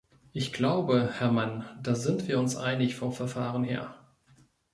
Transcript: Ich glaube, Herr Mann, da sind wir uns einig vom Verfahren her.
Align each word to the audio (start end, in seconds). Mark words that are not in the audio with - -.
Ich 0.33 0.51
glaube, 0.51 1.11
Herr 1.19 1.31
Mann, 1.31 1.63
da 1.83 1.93
sind 1.93 2.27
wir 2.27 2.39
uns 2.39 2.55
einig 2.55 2.95
vom 2.95 3.13
Verfahren 3.13 3.63
her. 3.63 3.93